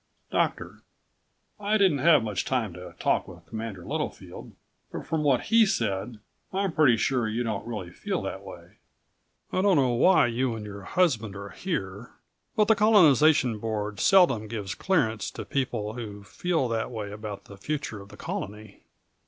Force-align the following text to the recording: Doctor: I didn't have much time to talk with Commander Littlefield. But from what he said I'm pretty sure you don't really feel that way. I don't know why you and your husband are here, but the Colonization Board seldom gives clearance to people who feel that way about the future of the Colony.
Doctor: 0.31 0.81
I 1.59 1.77
didn't 1.77 1.99
have 1.99 2.23
much 2.23 2.43
time 2.43 2.73
to 2.73 2.95
talk 2.99 3.27
with 3.27 3.45
Commander 3.45 3.85
Littlefield. 3.85 4.53
But 4.91 5.05
from 5.05 5.21
what 5.21 5.41
he 5.41 5.63
said 5.63 6.17
I'm 6.51 6.71
pretty 6.71 6.97
sure 6.97 7.29
you 7.29 7.43
don't 7.43 7.67
really 7.67 7.91
feel 7.91 8.19
that 8.23 8.41
way. 8.43 8.77
I 9.53 9.61
don't 9.61 9.75
know 9.75 9.93
why 9.93 10.25
you 10.25 10.55
and 10.55 10.65
your 10.65 10.81
husband 10.81 11.35
are 11.35 11.49
here, 11.49 12.13
but 12.55 12.67
the 12.67 12.73
Colonization 12.73 13.59
Board 13.59 13.99
seldom 13.99 14.47
gives 14.47 14.73
clearance 14.73 15.29
to 15.29 15.45
people 15.45 15.93
who 15.93 16.23
feel 16.23 16.67
that 16.69 16.89
way 16.89 17.11
about 17.11 17.45
the 17.45 17.55
future 17.55 18.01
of 18.01 18.09
the 18.09 18.17
Colony. 18.17 18.81